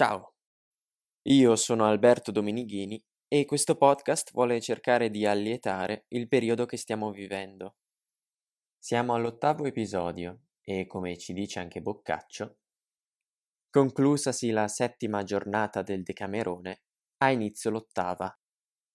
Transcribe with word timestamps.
Ciao, 0.00 0.34
io 1.22 1.56
sono 1.56 1.84
Alberto 1.84 2.30
Dominighini 2.30 3.04
e 3.26 3.44
questo 3.44 3.74
podcast 3.74 4.30
vuole 4.30 4.60
cercare 4.60 5.10
di 5.10 5.26
allietare 5.26 6.04
il 6.10 6.28
periodo 6.28 6.66
che 6.66 6.76
stiamo 6.76 7.10
vivendo. 7.10 7.78
Siamo 8.78 9.14
all'ottavo 9.14 9.64
episodio 9.64 10.42
e, 10.60 10.86
come 10.86 11.18
ci 11.18 11.32
dice 11.32 11.58
anche 11.58 11.80
Boccaccio, 11.80 12.58
conclusasi 13.70 14.50
la 14.50 14.68
settima 14.68 15.24
giornata 15.24 15.82
del 15.82 16.04
Decamerone, 16.04 16.82
ha 17.16 17.32
inizio 17.32 17.70
l'ottava. 17.70 18.32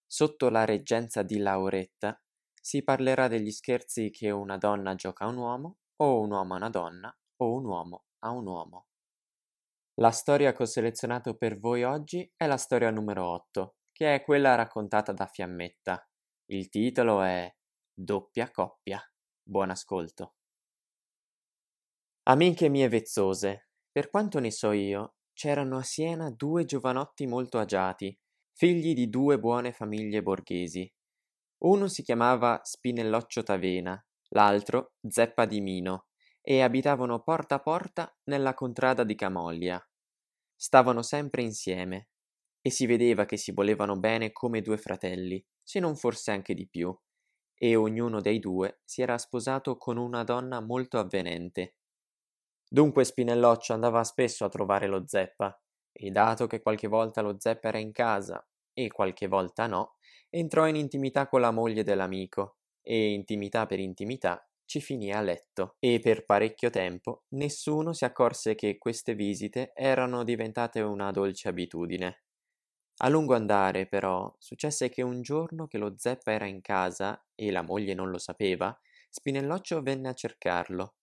Sotto 0.07 0.47
la 0.47 0.63
reggenza 0.63 1.21
di 1.21 1.39
Lauretta 1.39 2.17
si 2.61 2.81
parlerà 2.81 3.27
degli 3.27 3.51
scherzi 3.51 4.09
che 4.09 4.31
una 4.31 4.55
donna 4.55 4.95
gioca 4.95 5.25
a 5.25 5.27
un 5.27 5.35
uomo, 5.35 5.79
o 5.97 6.21
un 6.21 6.31
uomo 6.31 6.53
a 6.53 6.55
una 6.55 6.69
donna, 6.69 7.19
o 7.41 7.51
un 7.51 7.65
uomo 7.65 8.05
a 8.19 8.29
un 8.29 8.47
uomo. 8.47 8.87
La 9.97 10.09
storia 10.09 10.53
che 10.53 10.63
ho 10.63 10.65
selezionato 10.65 11.35
per 11.35 11.59
voi 11.59 11.83
oggi 11.83 12.27
è 12.35 12.47
la 12.47 12.57
storia 12.57 12.89
numero 12.89 13.29
8, 13.31 13.75
che 13.91 14.15
è 14.15 14.23
quella 14.23 14.55
raccontata 14.55 15.13
da 15.13 15.27
Fiammetta. 15.27 16.03
Il 16.45 16.69
titolo 16.69 17.21
è 17.21 17.53
Doppia 17.93 18.49
coppia. 18.49 18.99
Buon 19.43 19.69
ascolto. 19.69 20.33
Amiche 22.23 22.69
mie 22.69 22.87
vezzose, 22.87 23.69
per 23.91 24.09
quanto 24.09 24.39
ne 24.39 24.49
so 24.49 24.71
io, 24.71 25.17
c'erano 25.31 25.77
a 25.77 25.83
Siena 25.83 26.31
due 26.31 26.65
giovanotti 26.65 27.27
molto 27.27 27.59
agiati, 27.59 28.17
figli 28.51 28.95
di 28.95 29.09
due 29.09 29.37
buone 29.37 29.73
famiglie 29.73 30.23
borghesi. 30.23 30.91
Uno 31.65 31.87
si 31.87 32.01
chiamava 32.01 32.59
Spinelloccio 32.63 33.43
Tavena, 33.43 34.03
l'altro 34.29 34.93
Zeppa 35.07 35.45
di 35.45 35.61
Mino, 35.61 36.07
e 36.45 36.61
abitavano 36.61 37.21
porta 37.23 37.55
a 37.55 37.59
porta 37.59 38.13
nella 38.25 38.53
contrada 38.53 39.05
di 39.05 39.15
Camoglia. 39.15 39.81
Stavano 40.55 41.01
sempre 41.01 41.41
insieme 41.41 42.09
e 42.61 42.69
si 42.69 42.85
vedeva 42.85 43.23
che 43.25 43.37
si 43.37 43.53
volevano 43.53 43.97
bene 43.97 44.33
come 44.33 44.61
due 44.61 44.77
fratelli, 44.77 45.43
se 45.61 45.79
non 45.79 45.95
forse 45.95 46.31
anche 46.31 46.53
di 46.53 46.67
più, 46.67 46.95
e 47.55 47.75
ognuno 47.77 48.19
dei 48.19 48.39
due 48.39 48.81
si 48.83 49.01
era 49.01 49.17
sposato 49.17 49.77
con 49.77 49.97
una 49.97 50.23
donna 50.23 50.59
molto 50.59 50.99
avvenente. 50.99 51.75
Dunque 52.67 53.05
Spinelloccio 53.05 53.73
andava 53.73 54.03
spesso 54.03 54.43
a 54.43 54.49
trovare 54.49 54.87
lo 54.87 55.07
zeppa, 55.07 55.57
e 55.93 56.11
dato 56.11 56.47
che 56.47 56.61
qualche 56.61 56.87
volta 56.87 57.21
lo 57.21 57.39
zeppa 57.39 57.69
era 57.69 57.77
in 57.77 57.91
casa 57.93 58.45
e 58.73 58.89
qualche 58.89 59.27
volta 59.27 59.67
no, 59.67 59.95
entrò 60.29 60.67
in 60.67 60.75
intimità 60.75 61.27
con 61.27 61.39
la 61.39 61.51
moglie 61.51 61.83
dell'amico, 61.83 62.57
e 62.81 63.11
intimità 63.11 63.65
per 63.65 63.79
intimità 63.79 64.45
ci 64.65 64.81
finì 64.81 65.11
a 65.11 65.21
letto 65.21 65.75
e 65.79 65.99
per 65.99 66.25
parecchio 66.25 66.69
tempo 66.69 67.23
nessuno 67.29 67.93
si 67.93 68.05
accorse 68.05 68.55
che 68.55 68.77
queste 68.77 69.15
visite 69.15 69.71
erano 69.75 70.23
diventate 70.23 70.81
una 70.81 71.11
dolce 71.11 71.47
abitudine. 71.49 72.23
A 72.97 73.09
lungo 73.09 73.35
andare, 73.35 73.87
però, 73.87 74.33
successe 74.39 74.89
che 74.89 75.01
un 75.01 75.21
giorno 75.21 75.67
che 75.67 75.77
lo 75.77 75.95
zeppa 75.97 76.31
era 76.31 76.45
in 76.45 76.61
casa 76.61 77.23
e 77.35 77.51
la 77.51 77.61
moglie 77.61 77.93
non 77.93 78.09
lo 78.09 78.17
sapeva, 78.17 78.77
Spinelloccio 79.09 79.81
venne 79.81 80.09
a 80.09 80.13
cercarlo. 80.13 80.95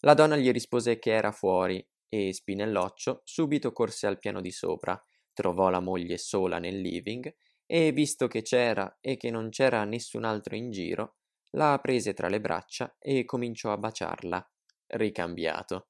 La 0.00 0.14
donna 0.14 0.36
gli 0.36 0.50
rispose 0.50 0.98
che 0.98 1.12
era 1.12 1.32
fuori 1.32 1.86
e 2.08 2.32
Spinelloccio 2.32 3.22
subito 3.24 3.72
corse 3.72 4.06
al 4.06 4.18
piano 4.18 4.40
di 4.40 4.50
sopra, 4.50 5.00
trovò 5.32 5.70
la 5.70 5.80
moglie 5.80 6.18
sola 6.18 6.58
nel 6.58 6.80
living 6.80 7.34
e, 7.66 7.92
visto 7.92 8.28
che 8.28 8.42
c'era 8.42 8.98
e 9.00 9.16
che 9.16 9.30
non 9.30 9.50
c'era 9.50 9.84
nessun 9.84 10.24
altro 10.24 10.56
in 10.56 10.70
giro, 10.70 11.16
la 11.50 11.78
prese 11.80 12.12
tra 12.14 12.28
le 12.28 12.40
braccia 12.40 12.96
e 12.98 13.24
cominciò 13.24 13.72
a 13.72 13.78
baciarla, 13.78 14.50
ricambiato. 14.88 15.88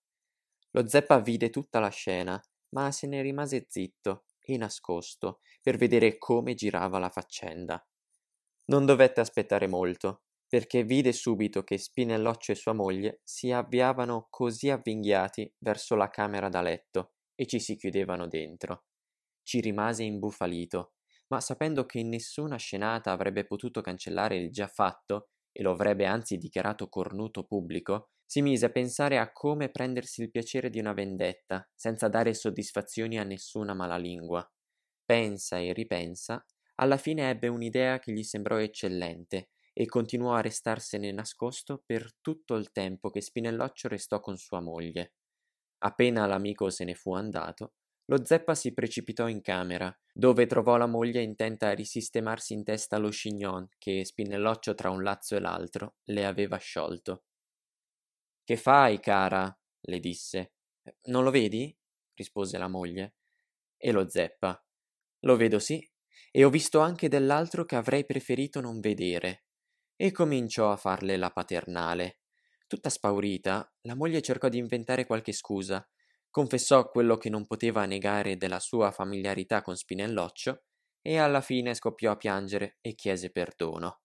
Lo 0.73 0.87
zeppa 0.87 1.19
vide 1.20 1.51
tutta 1.51 1.81
la 1.81 1.89
scena, 1.89 2.41
ma 2.70 2.91
se 2.92 3.06
ne 3.06 3.23
rimase 3.23 3.67
zitto 3.69 4.25
e 4.41 4.56
nascosto 4.56 5.41
per 5.62 5.77
vedere 5.77 6.19
come 6.19 6.55
girava 6.55 6.98
la 6.98 7.09
faccenda. 7.09 7.84
Non 8.67 8.84
dovette 8.84 9.20
aspettare 9.20 9.67
molto, 9.67 10.23
perché 10.47 10.83
vide 10.83 11.13
subito 11.13 11.63
che 11.63 11.79
Spinelloccio 11.79 12.52
e 12.52 12.55
sua 12.55 12.73
moglie 12.73 13.20
si 13.25 13.51
avviavano 13.51 14.29
così 14.30 14.70
avvinghiati 14.70 15.55
verso 15.58 15.95
la 15.95 16.08
camera 16.08 16.48
da 16.48 16.63
letto 16.63 17.13
e 17.35 17.46
ci 17.46 17.61
si 17.61 17.77
chiudevano 17.77 18.27
dentro. 18.27 18.85
Ci 19.42 19.61
rimase 19.61 20.05
imbufalito, 20.05 20.95
ma 21.29 21.40
sapendo 21.40 21.85
che 21.85 22.02
nessuna 22.02 22.57
scenata 22.57 23.13
avrebbe 23.13 23.45
potuto 23.45 23.80
cancellare 23.80 24.36
il 24.36 24.51
già 24.51 24.67
fatto, 24.67 25.29
e 25.58 25.63
lo 25.64 25.73
avrebbe 25.73 26.07
anzi 26.07 26.39
dichiarato 26.39 26.89
cornuto 26.89 27.42
pubblico, 27.42 28.11
si 28.24 28.42
mise 28.42 28.67
a 28.67 28.70
pensare 28.70 29.19
a 29.19 29.33
come 29.33 29.70
prendersi 29.70 30.23
il 30.23 30.30
piacere 30.30 30.70
di 30.70 30.79
una 30.79 30.92
vendetta, 30.92 31.69
senza 31.74 32.07
dare 32.07 32.33
soddisfazioni 32.33 33.19
a 33.19 33.24
nessuna 33.24 33.74
malalingua. 33.74 34.48
Pensa 35.05 35.58
e 35.58 35.73
ripensa, 35.73 36.45
alla 36.77 36.96
fine 36.96 37.29
ebbe 37.29 37.48
un'idea 37.48 37.98
che 37.98 38.13
gli 38.13 38.23
sembrò 38.23 38.58
eccellente 38.58 39.48
e 39.73 39.86
continuò 39.86 40.35
a 40.35 40.42
restarsene 40.42 41.11
nascosto 41.11 41.83
per 41.85 42.14
tutto 42.20 42.55
il 42.55 42.70
tempo 42.70 43.11
che 43.11 43.20
Spinelloccio 43.20 43.89
restò 43.89 44.20
con 44.20 44.36
sua 44.36 44.61
moglie. 44.61 45.14
Appena 45.79 46.27
l'amico 46.27 46.70
se 46.70 46.85
ne 46.85 46.95
fu 46.95 47.14
andato, 47.14 47.75
lo 48.11 48.24
zeppa 48.24 48.55
si 48.55 48.73
precipitò 48.73 49.29
in 49.29 49.42
camera, 49.42 49.95
dove 50.13 50.46
trovò 50.46 50.77
la 50.77 50.86
moglie 50.86 51.20
intenta 51.20 51.69
a 51.69 51.74
risistemarsi 51.74 52.55
in 52.55 52.64
testa 52.64 52.96
lo 52.96 53.11
chignon 53.11 53.69
che 53.77 54.05
Spinelloccio 54.05 54.74
tra 54.74 54.89
un 54.91 55.02
lazzo 55.02 55.36
e 55.36 55.41
l'altro 55.41 55.96
le 56.05 56.24
aveva 56.24 56.57
sciolto. 56.57 57.24
Che 58.45 58.57
fai, 58.57 58.98
cara? 58.98 59.55
le 59.80 60.01
disse. 60.01 60.55
Non 61.05 61.23
lo 61.23 61.30
vedi? 61.30 61.77
rispose 62.14 62.57
la 62.57 62.69
moglie. 62.69 63.17
E 63.77 63.92
lo 63.92 64.08
zeppa. 64.08 64.58
Lo 65.20 65.36
vedo 65.36 65.58
sì, 65.58 65.86
e 66.30 66.45
ho 66.45 66.51
visto 66.51 66.80
anche 66.80 67.08
dell'altro 67.08 67.67
che 67.67 67.77
avrei 67.77 68.07
preferito 68.07 68.61
non 68.63 68.80
vedere. 68.80 69.45
E 69.96 70.13
cominciò 70.13 70.73
a 70.73 70.77
farle 70.77 71.19
la 71.19 71.30
paternale. 71.30 72.20
Tutta 72.67 72.89
spaurita, 72.89 73.70
la 73.83 73.95
moglie 73.95 74.23
cercò 74.23 74.48
di 74.48 74.58
inventare 74.58 75.05
qualche 75.05 75.33
scusa, 75.33 75.86
confessò 76.30 76.89
quello 76.89 77.16
che 77.16 77.30
non 77.30 77.46
poteva 77.46 77.84
negare 77.86 78.36
della 78.36 78.61
sua 78.61 78.90
familiarità 78.90 79.62
con 79.62 79.77
Spinelloccio 79.77 80.62
e 81.00 81.18
alla 81.18 81.40
fine 81.40 81.74
scoppiò 81.74 82.12
a 82.12 82.16
piangere 82.16 82.78
e 82.80 82.94
chiese 82.94 83.30
perdono. 83.30 84.00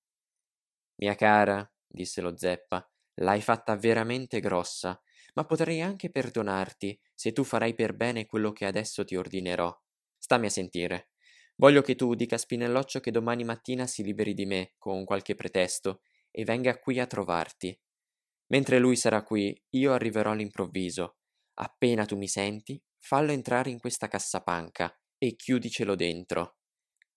Mia 0.96 1.16
cara, 1.16 1.70
disse 1.88 2.22
lo 2.22 2.38
zeppa, 2.38 2.88
l'hai 3.16 3.42
fatta 3.42 3.76
veramente 3.76 4.40
grossa, 4.40 5.00
ma 5.36 5.46
potrei 5.46 5.82
anche 5.82 6.10
perdonarti 6.10 7.00
se 7.14 7.32
tu 7.34 7.44
farai 7.44 7.74
per 7.74 7.94
bene 7.96 8.26
quello 8.26 8.52
che 8.52 8.66
adesso 8.66 9.04
ti 9.04 9.16
ordinerò. 9.16 9.76
Stammi 10.18 10.46
a 10.46 10.50
sentire. 10.50 11.10
Voglio 11.56 11.82
che 11.82 11.96
tu 11.96 12.16
dica 12.16 12.36
a 12.36 12.40
Spinelloccio 12.40 13.00
che 13.00 13.12
domani 13.12 13.44
mattina 13.44 13.86
si 13.86 14.04
liberi 14.04 14.34
di 14.34 14.46
me 14.46 14.74
con 14.78 15.06
qualche 15.06 15.36
pretesto 15.36 16.02
e 16.32 16.44
venga 16.44 16.80
qui 16.80 17.00
a 17.00 17.06
trovarti. 17.06 17.78
Mentre 18.48 18.80
lui 18.80 18.96
sarà 18.96 19.24
qui, 19.24 19.60
io 19.72 19.94
arriverò 19.94 20.32
all'improvviso 20.32 21.18
Appena 21.56 22.06
tu 22.06 22.16
mi 22.16 22.28
senti, 22.28 22.80
fallo 23.00 23.32
entrare 23.32 23.72
in 23.72 23.80
questa 23.80 24.08
cassapanca 24.08 24.96
e 25.18 25.36
chiudicelo 25.36 25.96
dentro. 25.96 26.58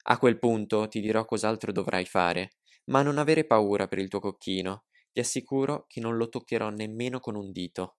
A 0.08 0.18
quel 0.18 0.38
punto 0.38 0.88
ti 0.88 1.00
dirò 1.00 1.24
cos'altro 1.26 1.72
dovrai 1.72 2.06
fare, 2.06 2.56
ma 2.86 3.02
non 3.02 3.18
avere 3.18 3.46
paura 3.46 3.88
per 3.88 3.98
il 3.98 4.08
tuo 4.08 4.20
cocchino, 4.20 4.86
ti 5.12 5.20
assicuro 5.20 5.84
che 5.88 6.00
non 6.00 6.16
lo 6.16 6.28
toccherò 6.28 6.70
nemmeno 6.70 7.20
con 7.20 7.34
un 7.36 7.52
dito. 7.52 7.98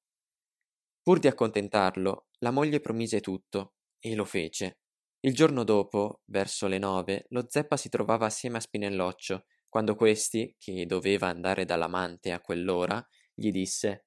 Pur 1.01 1.17
di 1.19 1.27
accontentarlo, 1.27 2.27
la 2.39 2.51
moglie 2.51 2.79
promise 2.79 3.19
tutto, 3.19 3.75
e 3.99 4.13
lo 4.13 4.25
fece. 4.25 4.79
Il 5.21 5.33
giorno 5.33 5.63
dopo, 5.63 6.21
verso 6.25 6.67
le 6.67 6.77
nove, 6.77 7.25
lo 7.29 7.45
zeppa 7.47 7.77
si 7.77 7.89
trovava 7.89 8.27
assieme 8.27 8.57
a 8.57 8.61
Spinelloccio, 8.61 9.45
quando 9.69 9.95
questi, 9.95 10.55
che 10.59 10.85
doveva 10.85 11.27
andare 11.29 11.65
dall'amante 11.65 12.31
a 12.31 12.41
quell'ora, 12.41 13.05
gli 13.33 13.49
disse 13.51 14.06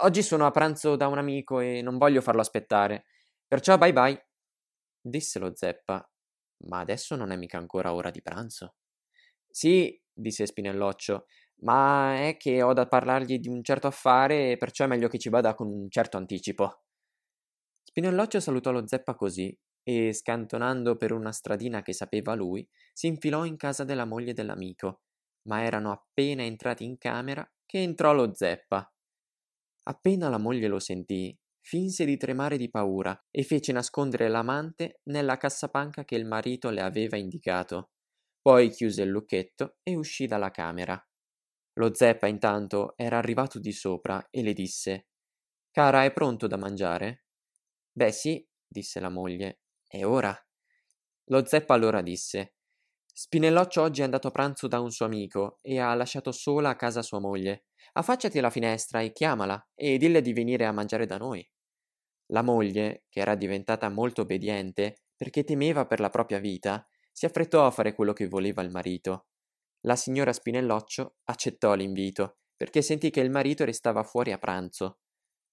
Oggi 0.00 0.22
sono 0.22 0.46
a 0.46 0.50
pranzo 0.50 0.96
da 0.96 1.06
un 1.06 1.18
amico 1.18 1.60
e 1.60 1.82
non 1.82 1.98
voglio 1.98 2.20
farlo 2.20 2.40
aspettare. 2.40 3.04
Perciò 3.46 3.76
bye 3.78 3.92
bye. 3.92 4.26
Disse 5.00 5.38
lo 5.38 5.54
zeppa. 5.54 6.08
Ma 6.68 6.80
adesso 6.80 7.16
non 7.16 7.30
è 7.32 7.36
mica 7.36 7.58
ancora 7.58 7.94
ora 7.94 8.10
di 8.10 8.22
pranzo. 8.22 8.76
Sì, 9.50 10.00
disse 10.12 10.46
Spinelloccio, 10.46 11.26
ma 11.62 12.16
è 12.28 12.36
che 12.38 12.62
ho 12.62 12.72
da 12.72 12.86
parlargli 12.88 13.38
di 13.38 13.48
un 13.48 13.62
certo 13.64 13.88
affare 13.88 14.52
e 14.52 14.56
perciò 14.58 14.84
è 14.84 14.88
meglio 14.88 15.08
che 15.08 15.18
ci 15.18 15.30
vada 15.30 15.54
con 15.54 15.68
un 15.68 15.90
certo 15.90 16.16
anticipo. 16.18 16.82
Spinelloccio 17.84 18.40
salutò 18.40 18.72
lo 18.72 18.88
zeppa 18.88 19.14
così 19.14 19.56
e, 19.84 20.12
scantonando 20.12 20.96
per 20.96 21.12
una 21.12 21.30
stradina 21.30 21.80
che 21.82 21.92
sapeva 21.92 22.34
lui, 22.34 22.68
si 22.92 23.06
infilò 23.06 23.44
in 23.44 23.56
casa 23.56 23.84
della 23.84 24.04
moglie 24.04 24.32
dell'amico. 24.32 25.02
Ma 25.48 25.62
erano 25.62 25.92
appena 25.92 26.42
entrati 26.42 26.82
in 26.84 26.98
camera 26.98 27.48
che 27.64 27.78
entrò 27.80 28.12
lo 28.12 28.34
zeppa. 28.34 28.91
Appena 29.84 30.28
la 30.28 30.38
moglie 30.38 30.68
lo 30.68 30.78
sentì, 30.78 31.36
finse 31.60 32.04
di 32.04 32.16
tremare 32.16 32.56
di 32.56 32.70
paura 32.70 33.18
e 33.30 33.42
fece 33.42 33.72
nascondere 33.72 34.28
l'amante 34.28 35.00
nella 35.04 35.36
cassapanca 35.36 36.04
che 36.04 36.14
il 36.14 36.24
marito 36.24 36.70
le 36.70 36.80
aveva 36.82 37.16
indicato. 37.16 37.90
Poi 38.40 38.70
chiuse 38.70 39.02
il 39.02 39.08
lucchetto 39.08 39.76
e 39.82 39.96
uscì 39.96 40.26
dalla 40.26 40.50
camera. 40.50 41.00
Lo 41.74 41.94
zeppa 41.94 42.26
intanto 42.26 42.94
era 42.96 43.18
arrivato 43.18 43.58
di 43.58 43.72
sopra 43.72 44.28
e 44.30 44.42
le 44.42 44.52
disse 44.52 45.06
Cara, 45.70 46.04
è 46.04 46.12
pronto 46.12 46.46
da 46.46 46.56
mangiare? 46.56 47.24
Beh 47.92 48.12
sì, 48.12 48.46
disse 48.66 49.00
la 49.00 49.08
moglie. 49.08 49.60
E 49.88 50.04
ora? 50.04 50.36
Lo 51.26 51.44
zeppa 51.46 51.74
allora 51.74 52.02
disse 52.02 52.54
Spinelloccio 53.14 53.82
oggi 53.82 54.00
è 54.00 54.04
andato 54.04 54.28
a 54.28 54.30
pranzo 54.30 54.66
da 54.68 54.80
un 54.80 54.90
suo 54.90 55.04
amico 55.04 55.58
e 55.60 55.78
ha 55.78 55.94
lasciato 55.94 56.32
sola 56.32 56.70
a 56.70 56.76
casa 56.76 57.02
sua 57.02 57.20
moglie. 57.20 57.66
Affacciati 57.92 58.38
alla 58.38 58.48
finestra 58.48 59.02
e 59.02 59.12
chiamala 59.12 59.68
e 59.74 59.98
dille 59.98 60.22
di 60.22 60.32
venire 60.32 60.64
a 60.64 60.72
mangiare 60.72 61.04
da 61.04 61.18
noi. 61.18 61.46
La 62.28 62.40
moglie, 62.40 63.04
che 63.10 63.20
era 63.20 63.34
diventata 63.34 63.90
molto 63.90 64.22
obbediente 64.22 65.02
perché 65.14 65.44
temeva 65.44 65.86
per 65.86 66.00
la 66.00 66.08
propria 66.08 66.38
vita, 66.38 66.88
si 67.12 67.26
affrettò 67.26 67.66
a 67.66 67.70
fare 67.70 67.94
quello 67.94 68.14
che 68.14 68.28
voleva 68.28 68.62
il 68.62 68.70
marito. 68.70 69.26
La 69.80 69.94
signora 69.96 70.32
Spinelloccio 70.32 71.16
accettò 71.24 71.74
l'invito 71.74 72.38
perché 72.56 72.80
sentì 72.80 73.10
che 73.10 73.20
il 73.20 73.30
marito 73.30 73.66
restava 73.66 74.02
fuori 74.04 74.32
a 74.32 74.38
pranzo. 74.38 75.00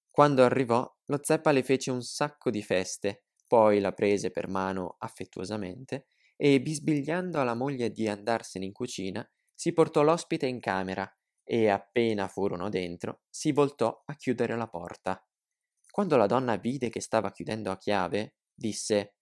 Quando 0.09 0.45
arrivò, 0.45 0.89
lo 1.07 1.19
zeppa 1.21 1.51
le 1.51 1.63
fece 1.63 1.91
un 1.91 2.01
sacco 2.03 2.51
di 2.51 2.63
feste, 2.63 3.25
poi 3.45 3.81
la 3.81 3.91
prese 3.91 4.31
per 4.31 4.47
mano 4.47 4.95
affettuosamente 4.99 6.05
e, 6.41 6.61
bisbigliando 6.61 7.41
alla 7.41 7.53
moglie 7.53 7.91
di 7.91 8.07
andarsene 8.07 8.63
in 8.63 8.71
cucina, 8.71 9.29
si 9.53 9.73
portò 9.73 10.03
l'ospite 10.03 10.45
in 10.45 10.61
camera 10.61 11.05
e, 11.43 11.67
appena 11.67 12.29
furono 12.29 12.69
dentro, 12.69 13.23
si 13.29 13.51
voltò 13.51 14.03
a 14.05 14.15
chiudere 14.15 14.55
la 14.55 14.69
porta. 14.69 15.21
Quando 15.91 16.15
la 16.15 16.27
donna 16.27 16.55
vide 16.55 16.87
che 16.87 17.01
stava 17.01 17.33
chiudendo 17.33 17.71
a 17.71 17.77
chiave, 17.77 18.35
disse 18.53 19.15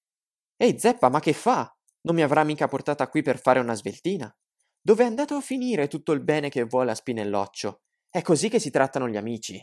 Ehi 0.57 0.77
zeppa, 0.77 1.09
ma 1.09 1.19
che 1.19 1.33
fa? 1.33 1.75
Non 2.01 2.13
mi 2.13 2.21
avrà 2.21 2.43
mica 2.43 2.67
portata 2.67 3.09
qui 3.09 3.23
per 3.23 3.39
fare 3.39 3.59
una 3.59 3.73
sveltina? 3.73 4.31
Dove 4.79 5.03
è 5.03 5.07
andato 5.07 5.33
a 5.33 5.41
finire 5.41 5.87
tutto 5.87 6.11
il 6.11 6.23
bene 6.23 6.49
che 6.49 6.65
vuole 6.65 6.91
a 6.91 6.95
Spinelloccio? 6.95 7.81
È 8.11 8.21
così 8.21 8.47
che 8.47 8.59
si 8.59 8.69
trattano 8.69 9.09
gli 9.09 9.17
amici. 9.17 9.59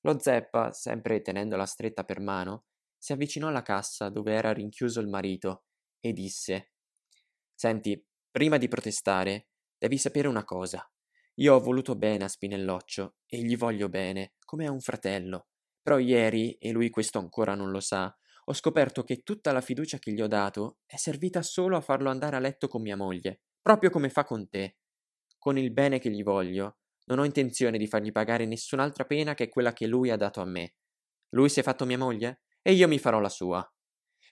Lo 0.00 0.18
zeppa, 0.18 0.72
sempre 0.72 1.20
tenendola 1.20 1.66
stretta 1.66 2.04
per 2.04 2.20
mano, 2.20 2.64
si 2.96 3.12
avvicinò 3.12 3.48
alla 3.48 3.62
cassa 3.62 4.08
dove 4.08 4.32
era 4.32 4.52
rinchiuso 4.52 4.98
il 5.00 5.08
marito 5.08 5.64
e 6.02 6.12
disse 6.12 6.72
Senti, 7.54 8.04
prima 8.30 8.58
di 8.58 8.66
protestare, 8.66 9.48
devi 9.78 9.96
sapere 9.96 10.26
una 10.26 10.44
cosa. 10.44 10.84
Io 11.36 11.54
ho 11.54 11.60
voluto 11.60 11.94
bene 11.94 12.24
a 12.24 12.28
Spinelloccio 12.28 13.18
e 13.26 13.38
gli 13.38 13.56
voglio 13.56 13.88
bene, 13.88 14.34
come 14.44 14.66
a 14.66 14.72
un 14.72 14.80
fratello. 14.80 15.46
Però 15.80 15.98
ieri, 15.98 16.54
e 16.54 16.72
lui 16.72 16.90
questo 16.90 17.18
ancora 17.18 17.54
non 17.54 17.70
lo 17.70 17.80
sa, 17.80 18.14
ho 18.46 18.52
scoperto 18.52 19.04
che 19.04 19.22
tutta 19.22 19.52
la 19.52 19.60
fiducia 19.60 19.98
che 19.98 20.12
gli 20.12 20.20
ho 20.20 20.26
dato 20.26 20.78
è 20.86 20.96
servita 20.96 21.42
solo 21.42 21.76
a 21.76 21.80
farlo 21.80 22.10
andare 22.10 22.34
a 22.34 22.40
letto 22.40 22.66
con 22.66 22.82
mia 22.82 22.96
moglie, 22.96 23.42
proprio 23.62 23.90
come 23.90 24.10
fa 24.10 24.24
con 24.24 24.48
te. 24.48 24.78
Con 25.38 25.56
il 25.56 25.72
bene 25.72 26.00
che 26.00 26.10
gli 26.10 26.24
voglio, 26.24 26.78
non 27.04 27.20
ho 27.20 27.24
intenzione 27.24 27.78
di 27.78 27.86
fargli 27.86 28.10
pagare 28.10 28.44
nessun'altra 28.44 29.04
pena 29.04 29.34
che 29.34 29.48
quella 29.48 29.72
che 29.72 29.86
lui 29.86 30.10
ha 30.10 30.16
dato 30.16 30.40
a 30.40 30.44
me. 30.44 30.74
Lui 31.30 31.48
si 31.48 31.60
è 31.60 31.62
fatto 31.62 31.86
mia 31.86 31.98
moglie 31.98 32.42
e 32.60 32.72
io 32.72 32.88
mi 32.88 32.98
farò 32.98 33.20
la 33.20 33.28
sua. 33.28 33.64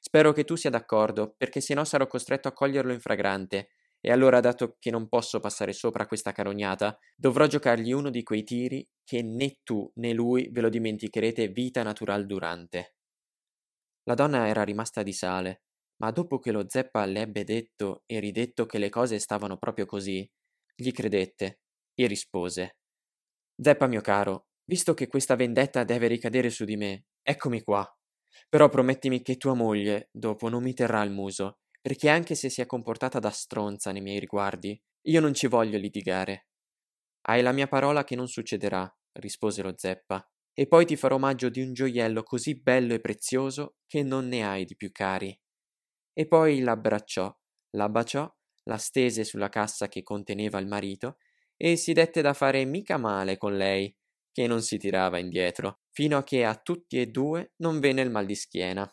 Spero 0.03 0.33
che 0.33 0.45
tu 0.45 0.57
sia 0.57 0.71
d'accordo, 0.71 1.35
perché 1.37 1.61
se 1.61 1.75
no 1.75 1.85
sarò 1.85 2.07
costretto 2.07 2.49
a 2.49 2.53
coglierlo 2.53 2.93
in 2.93 3.01
fragrante, 3.01 3.69
e 4.01 4.11
allora, 4.11 4.41
dato 4.41 4.77
che 4.79 4.91
non 4.91 5.09
posso 5.09 5.41
passare 5.41 5.73
sopra 5.75 6.07
questa 6.07 6.33
carognata, 6.33 6.99
dovrò 7.15 7.47
giocargli 7.47 7.93
uno 7.93 8.09
di 8.11 8.23
quei 8.23 8.43
tiri 8.43 8.87
che 9.05 9.23
né 9.23 9.59
tu 9.63 9.91
né 9.97 10.13
lui 10.15 10.49
ve 10.51 10.63
lo 10.63 10.71
dimenticherete 10.71 11.49
vita 11.49 11.83
natural 11.83 12.25
durante. 12.27 12.95
La 14.05 14.15
donna 14.15 14.47
era 14.47 14.63
rimasta 14.63 15.03
di 15.03 15.13
sale, 15.13 15.63
ma 16.03 16.11
dopo 16.11 16.39
che 16.39 16.53
lo 16.53 16.69
zeppa 16.69 17.05
le 17.07 17.21
ebbe 17.23 17.45
detto 17.45 18.03
e 18.07 18.19
ridetto 18.21 18.67
che 18.67 18.79
le 18.79 18.89
cose 18.91 19.19
stavano 19.19 19.57
proprio 19.59 19.87
così, 19.87 20.29
gli 20.75 20.91
credette 20.93 21.61
e 21.95 22.07
rispose 22.07 22.77
Zeppa 23.61 23.87
mio 23.87 24.01
caro, 24.03 24.49
visto 24.65 24.95
che 24.95 25.09
questa 25.09 25.37
vendetta 25.37 25.85
deve 25.85 26.09
ricadere 26.09 26.51
su 26.51 26.65
di 26.65 26.77
me, 26.77 27.07
eccomi 27.23 27.63
qua. 27.63 27.87
Però 28.49 28.69
promettimi 28.69 29.23
che 29.23 29.37
tua 29.37 29.55
moglie, 29.55 30.09
dopo, 30.13 30.49
non 30.49 30.63
mi 30.63 30.75
terrà 30.75 31.03
il 31.03 31.11
muso, 31.11 31.59
perché 31.81 32.09
anche 32.09 32.35
se 32.35 32.49
si 32.49 32.61
è 32.61 32.67
comportata 32.67 33.19
da 33.19 33.31
stronza 33.31 33.93
nei 33.93 34.03
miei 34.03 34.19
riguardi, 34.21 34.81
io 35.03 35.21
non 35.21 35.35
ci 35.35 35.47
voglio 35.47 35.79
litigare. 35.79 36.49
Hai 37.23 37.43
la 37.43 37.53
mia 37.53 37.69
parola 37.69 38.05
che 38.05 38.17
non 38.17 38.29
succederà, 38.29 38.93
rispose 39.13 39.63
lo 39.63 39.75
zeppa, 39.77 40.27
e 40.53 40.67
poi 40.67 40.85
ti 40.85 40.97
farò 40.97 41.17
omaggio 41.17 41.49
di 41.49 41.63
un 41.63 41.73
gioiello 41.73 42.23
così 42.23 42.61
bello 42.61 42.95
e 42.95 43.01
prezioso 43.01 43.77
che 43.87 44.03
non 44.03 44.29
ne 44.29 44.45
hai 44.45 44.65
di 44.65 44.77
più 44.77 44.91
cari. 44.91 45.39
E 46.13 46.27
poi 46.27 46.61
l'abbracciò, 46.61 47.35
la 47.77 47.89
baciò, 47.89 48.31
la 48.65 48.77
stese 48.77 49.25
sulla 49.25 49.49
cassa 49.49 49.89
che 49.89 50.03
conteneva 50.03 50.59
il 50.59 50.67
marito 50.67 51.17
e 51.57 51.77
si 51.77 51.93
dette 51.93 52.21
da 52.23 52.35
fare 52.35 52.65
mica 52.65 52.99
male 52.99 53.37
con 53.37 53.57
lei, 53.57 53.95
che 54.41 54.47
non 54.47 54.63
si 54.63 54.79
tirava 54.79 55.19
indietro, 55.19 55.81
fino 55.91 56.17
a 56.17 56.23
che 56.23 56.47
a 56.47 56.55
tutti 56.55 56.99
e 56.99 57.09
due 57.09 57.53
non 57.57 57.79
venne 57.79 58.01
il 58.01 58.11
mal 58.11 58.25
di 58.25 58.35
schiena. 58.35 58.91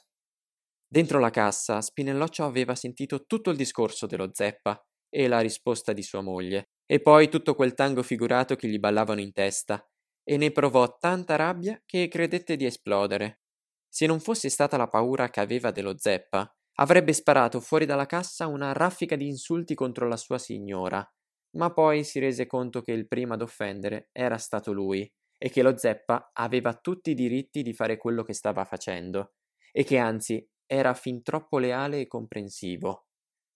Dentro 0.86 1.20
la 1.20 1.30
cassa 1.30 1.80
Spinelloccio 1.80 2.44
aveva 2.44 2.76
sentito 2.76 3.26
tutto 3.26 3.52
il 3.52 3.56
discorso 3.56 4.08
dello 4.08 4.32
zeppa 4.34 4.78
e 5.10 5.30
la 5.30 5.40
risposta 5.40 5.94
di 5.94 6.04
sua 6.04 6.20
moglie, 6.20 6.72
e 6.86 7.02
poi 7.02 7.30
tutto 7.30 7.56
quel 7.56 7.76
tango 7.76 8.04
figurato 8.04 8.58
che 8.58 8.68
gli 8.68 8.78
ballavano 8.78 9.22
in 9.22 9.32
testa, 9.32 9.82
e 10.22 10.36
ne 10.36 10.52
provò 10.52 10.98
tanta 10.98 11.38
rabbia 11.38 11.82
che 11.86 12.10
credette 12.10 12.58
di 12.58 12.66
esplodere. 12.66 13.40
Se 13.88 14.06
non 14.06 14.20
fosse 14.20 14.50
stata 14.50 14.76
la 14.76 14.90
paura 14.90 15.30
che 15.30 15.40
aveva 15.40 15.72
dello 15.72 15.98
zeppa, 15.98 16.54
avrebbe 16.80 17.14
sparato 17.14 17.62
fuori 17.62 17.86
dalla 17.86 18.06
cassa 18.06 18.48
una 18.48 18.74
raffica 18.74 19.16
di 19.16 19.28
insulti 19.28 19.76
contro 19.76 20.10
la 20.10 20.18
sua 20.18 20.40
signora, 20.40 21.10
ma 21.52 21.72
poi 21.72 22.04
si 22.04 22.20
rese 22.20 22.48
conto 22.48 22.82
che 22.82 22.92
il 22.92 23.08
primo 23.08 23.34
ad 23.34 23.42
offendere 23.42 24.10
era 24.12 24.38
stato 24.38 24.74
lui 24.74 25.10
e 25.38 25.50
che 25.50 25.62
lo 25.62 25.78
zeppa 25.78 26.32
aveva 26.34 26.74
tutti 26.74 27.12
i 27.12 27.14
diritti 27.14 27.62
di 27.62 27.74
fare 27.74 27.98
quello 27.98 28.24
che 28.24 28.34
stava 28.34 28.66
facendo 28.66 29.34
e 29.72 29.84
che 29.84 29.98
anzi 29.98 30.46
era 30.66 30.94
fin 30.94 31.22
troppo 31.22 31.60
leale 31.60 32.02
e 32.02 32.08
comprensivo. 32.08 33.08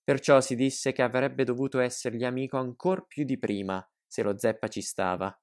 Perciò 0.03 0.39
si 0.41 0.55
disse 0.55 0.91
che 0.91 1.01
avrebbe 1.01 1.43
dovuto 1.43 1.79
essergli 1.79 2.23
amico 2.23 2.57
ancor 2.57 3.07
più 3.07 3.23
di 3.23 3.37
prima, 3.37 3.85
se 4.05 4.23
lo 4.23 4.37
zeppa 4.37 4.67
ci 4.67 4.81
stava. 4.81 5.35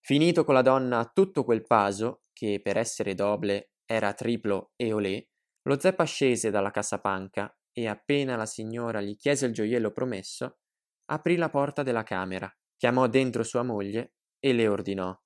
Finito 0.00 0.44
con 0.44 0.54
la 0.54 0.62
donna 0.62 1.10
tutto 1.12 1.44
quel 1.44 1.66
paso, 1.66 2.22
che 2.32 2.60
per 2.62 2.76
essere 2.76 3.14
doble 3.14 3.72
era 3.84 4.14
triplo 4.14 4.72
e 4.76 4.92
olè, 4.92 5.26
lo 5.62 5.78
zeppa 5.78 6.04
scese 6.04 6.50
dalla 6.50 6.70
cassapanca 6.70 7.54
e 7.72 7.86
appena 7.86 8.36
la 8.36 8.46
signora 8.46 9.00
gli 9.00 9.16
chiese 9.16 9.46
il 9.46 9.52
gioiello 9.52 9.90
promesso, 9.90 10.58
aprì 11.06 11.36
la 11.36 11.50
porta 11.50 11.82
della 11.82 12.02
camera, 12.02 12.50
chiamò 12.76 13.06
dentro 13.06 13.42
sua 13.42 13.62
moglie 13.62 14.14
e 14.38 14.52
le 14.52 14.68
ordinò 14.68 15.18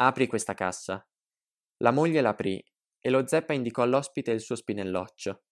Apri 0.00 0.28
questa 0.28 0.54
cassa. 0.54 1.04
La 1.78 1.90
moglie 1.90 2.20
l'aprì 2.20 2.62
e 3.00 3.10
lo 3.10 3.26
zeppa 3.26 3.52
indicò 3.52 3.82
all'ospite 3.82 4.30
il 4.30 4.40
suo 4.40 4.54
spinelloccio. 4.54 5.42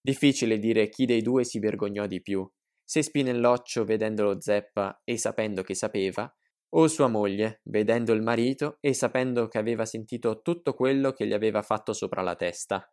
Difficile 0.00 0.58
dire 0.58 0.88
chi 0.88 1.06
dei 1.06 1.22
due 1.22 1.44
si 1.44 1.58
vergognò 1.58 2.06
di 2.06 2.22
più, 2.22 2.48
se 2.84 3.02
Spinelloccio 3.02 3.84
vedendo 3.84 4.22
lo 4.22 4.40
zeppa 4.40 5.00
e 5.02 5.18
sapendo 5.18 5.62
che 5.62 5.74
sapeva, 5.74 6.32
o 6.76 6.86
sua 6.86 7.08
moglie, 7.08 7.62
vedendo 7.64 8.12
il 8.12 8.22
marito 8.22 8.78
e 8.80 8.94
sapendo 8.94 9.48
che 9.48 9.58
aveva 9.58 9.84
sentito 9.84 10.40
tutto 10.40 10.74
quello 10.74 11.10
che 11.10 11.26
gli 11.26 11.32
aveva 11.32 11.62
fatto 11.62 11.92
sopra 11.92 12.22
la 12.22 12.36
testa. 12.36 12.88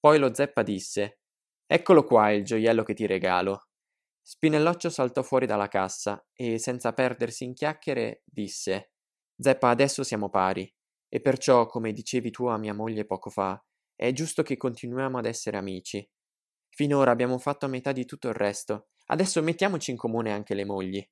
Poi 0.00 0.18
lo 0.18 0.34
zeppa 0.34 0.64
disse 0.64 1.20
Eccolo 1.66 2.02
qua 2.02 2.32
il 2.32 2.42
gioiello 2.42 2.82
che 2.82 2.94
ti 2.94 3.06
regalo. 3.06 3.68
Spinelloccio 4.20 4.90
saltò 4.90 5.22
fuori 5.22 5.46
dalla 5.46 5.68
cassa 5.68 6.26
e, 6.34 6.58
senza 6.58 6.92
perdersi 6.92 7.44
in 7.44 7.54
chiacchiere, 7.54 8.22
disse 8.24 8.91
Zeppa, 9.36 9.68
adesso 9.70 10.02
siamo 10.02 10.28
pari. 10.28 10.70
E 11.08 11.20
perciò, 11.20 11.66
come 11.66 11.92
dicevi 11.92 12.30
tu 12.30 12.46
a 12.46 12.56
mia 12.56 12.74
moglie 12.74 13.04
poco 13.04 13.30
fa, 13.30 13.62
è 13.94 14.12
giusto 14.12 14.42
che 14.42 14.56
continuiamo 14.56 15.18
ad 15.18 15.26
essere 15.26 15.56
amici. 15.56 16.08
Finora 16.70 17.10
abbiamo 17.10 17.38
fatto 17.38 17.66
a 17.66 17.68
metà 17.68 17.92
di 17.92 18.06
tutto 18.06 18.28
il 18.28 18.34
resto, 18.34 18.88
adesso 19.06 19.42
mettiamoci 19.42 19.90
in 19.90 19.96
comune 19.96 20.32
anche 20.32 20.54
le 20.54 20.64
mogli. 20.64 21.06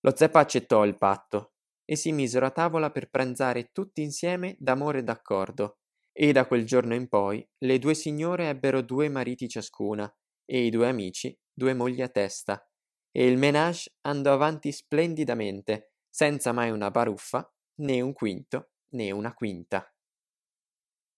Lo 0.00 0.14
zeppa 0.14 0.40
accettò 0.40 0.84
il 0.84 0.98
patto 0.98 1.54
e 1.84 1.96
si 1.96 2.10
misero 2.12 2.46
a 2.46 2.50
tavola 2.50 2.90
per 2.90 3.10
pranzare 3.10 3.70
tutti 3.72 4.02
insieme 4.02 4.56
d'amore 4.58 4.98
e 4.98 5.02
d'accordo. 5.02 5.78
E 6.12 6.32
da 6.32 6.46
quel 6.46 6.64
giorno 6.64 6.94
in 6.94 7.08
poi 7.08 7.46
le 7.58 7.78
due 7.78 7.94
signore 7.94 8.48
ebbero 8.48 8.80
due 8.82 9.08
mariti 9.08 9.48
ciascuna 9.48 10.12
e 10.44 10.64
i 10.64 10.70
due 10.70 10.88
amici 10.88 11.36
due 11.52 11.74
mogli 11.74 12.02
a 12.02 12.08
testa. 12.08 12.68
E 13.10 13.26
il 13.26 13.38
menage 13.38 13.94
andò 14.02 14.32
avanti 14.32 14.72
splendidamente, 14.72 15.94
senza 16.18 16.50
mai 16.50 16.70
una 16.70 16.90
baruffa 16.90 17.46
né 17.82 18.00
un 18.00 18.14
quinto 18.14 18.70
né 18.92 19.10
una 19.10 19.34
quinta. 19.34 19.86